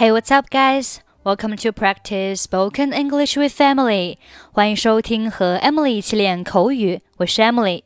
[0.00, 0.98] Hey, what's up, guys?
[1.24, 4.18] Welcome to practice spoken English with Emily.
[4.52, 7.00] 欢迎收听和 Emily 一起练口语。
[7.16, 7.82] 我是 Emily。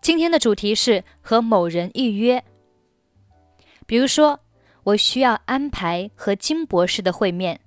[0.00, 2.42] 今天的主题是和某人预约。
[3.86, 4.40] 比如说，
[4.84, 7.60] 我需要安排和金博士的会面。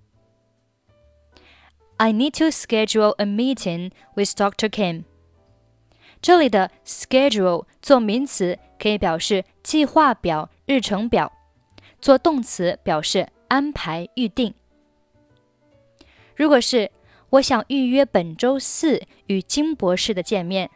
[1.97, 4.68] I need to schedule a meeting with Dr.
[4.68, 5.05] Kim.
[6.21, 11.32] 这里的 schedule 做名词可以表示计划表、日程表。
[12.02, 14.54] 做动词表示安排、预定。
[16.36, 16.92] 如果是
[17.32, 20.69] 我想预约本周四与金博士的见面，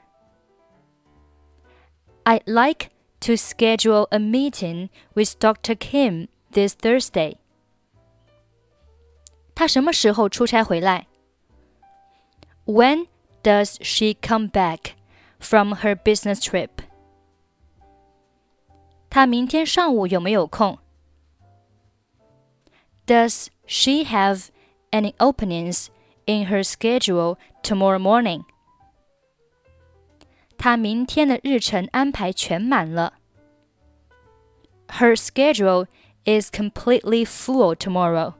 [2.23, 2.89] I'd like
[3.21, 5.75] to schedule a meeting with Dr.
[5.75, 7.37] Kim this Thursday。
[9.55, 11.07] 他什么时候出差回来？
[12.65, 13.07] When
[13.43, 14.93] does she come back
[15.39, 16.69] from her business trip？
[19.09, 20.77] 他明天上午有没有空
[23.05, 24.49] ？does she have
[24.91, 25.89] any openings
[26.25, 28.43] in her schedule tomorrow morning?
[30.57, 33.13] 她明天的日程安排全满了。
[34.89, 35.87] Her schedule
[36.25, 38.33] is completely full tomorrow.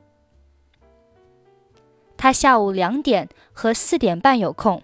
[2.18, 4.84] 他下午两点和四点半有空。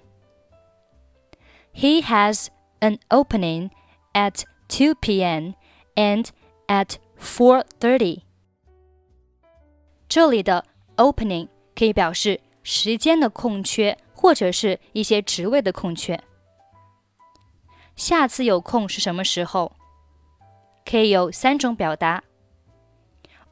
[1.74, 2.48] He has
[2.80, 3.72] an opening
[4.14, 5.56] at 2 p.m.
[5.96, 6.30] and
[6.68, 8.22] at 4:30.
[10.10, 10.66] 这里的
[10.98, 16.20] opening 可以表示时间的空缺，或者是一些职位的空缺。
[17.96, 19.72] 下次有空是什么时候？
[20.86, 22.24] 可以有三种表达。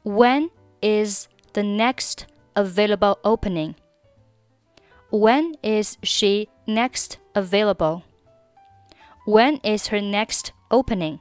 [0.04, 3.74] When is the next available opening?
[5.10, 8.02] When is she next available?
[9.26, 11.18] When is her next opening?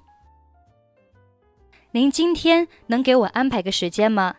[1.91, 4.36] 您今天能给我安排个时间吗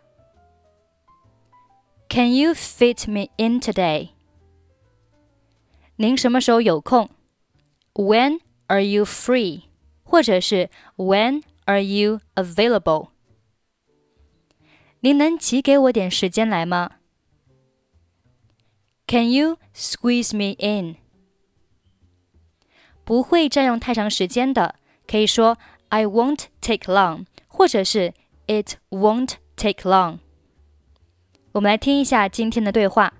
[2.08, 4.10] ？can you fit me in today?
[5.97, 7.10] 您什么时候有空？
[7.94, 9.65] When are you free？
[10.03, 13.09] 或者是 When are you available？
[15.00, 16.92] 您能挤给我点时间来吗？
[19.06, 20.97] Can you squeeze me in？
[23.04, 24.76] 不会占用太长时间的，
[25.06, 25.59] 可以说
[25.91, 28.15] I won't take long，或者是
[28.47, 30.20] It won't take long。
[31.53, 33.15] 我们来听一下今天的对话。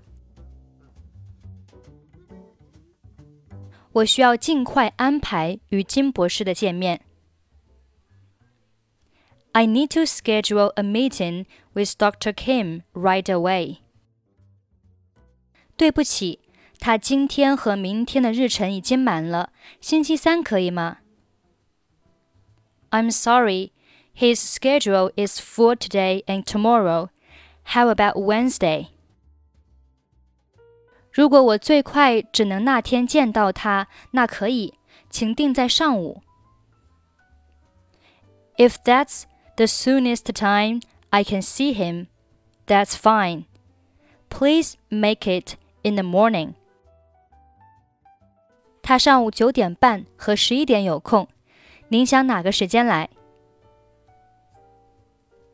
[3.93, 7.01] 我需要尽快安排与金博士的见面。
[9.53, 12.33] I need to schedule a meeting with Dr.
[12.33, 13.77] Kim right away.
[15.77, 16.41] 对不起，
[16.77, 20.97] 他今天和明天的日程已经满了，星期三可以吗？
[22.89, 23.71] I'm sorry,
[24.13, 27.09] his schedule is full today and tomorrow.
[27.69, 28.87] How about Wednesday?
[31.11, 34.73] 如果我最快只能那天见到他，那可以，
[35.09, 36.21] 请定在上午。
[38.57, 39.23] If that's
[39.55, 42.07] the soonest time I can see him,
[42.67, 43.45] that's fine.
[44.29, 46.53] Please make it in the morning.
[48.81, 51.27] 他上午九点半和十一点有空，
[51.87, 53.09] 您想哪个时间来？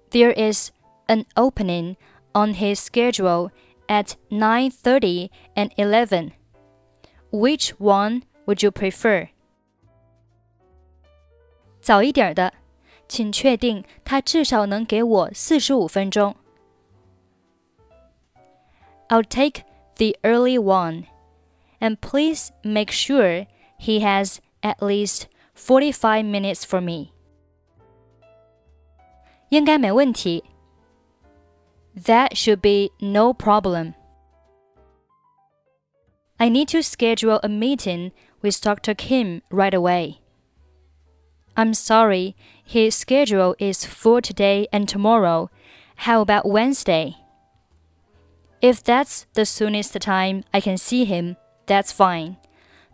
[0.09, 0.71] There is
[1.07, 1.95] an opening
[2.33, 3.51] on his schedule
[3.87, 6.31] at 9:30 and 11.
[7.31, 9.29] Which one would you prefer?
[11.81, 12.53] 早一点的，
[13.07, 16.35] 请确定他至少能给我四十五分钟。
[19.09, 19.63] I'll take
[19.95, 21.05] the early one,
[21.79, 23.47] and please make sure
[23.77, 27.11] he has at least forty-five minutes for me.
[29.49, 30.45] 应该没问题。
[31.96, 33.94] That should be no problem.
[36.38, 38.12] I need to schedule a meeting
[38.42, 38.94] with Dr.
[38.94, 40.20] Kim right away.
[41.56, 45.50] I'm sorry, his schedule is full today and tomorrow.
[45.96, 47.16] How about Wednesday?
[48.60, 52.36] If that's the soonest time I can see him, that's fine.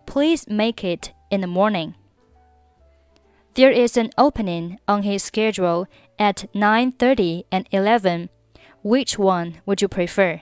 [0.06, 1.96] Please make it in the morning.
[3.54, 5.88] There is an opening on his schedule
[6.18, 8.30] at 9:30 and 11
[8.83, 10.41] which one would you prefer?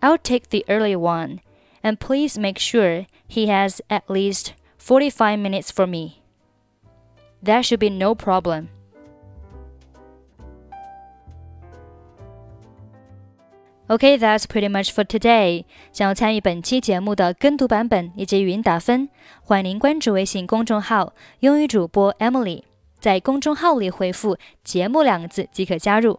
[0.00, 1.40] I'll take the early one,
[1.82, 6.22] and please make sure he has at least 45 minutes for me.
[7.44, 8.68] That should be no problem.
[13.88, 15.66] Okay, that's pretty much for today.
[15.92, 19.08] 想要参与本期节目的跟读版本以及语音打分，
[19.42, 22.62] 欢迎您关注微信公众号“英语主播 Emily”。
[22.98, 26.18] 在公众号里回复“节目”两个字即可加入。